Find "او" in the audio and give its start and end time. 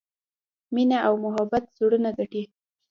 1.07-1.13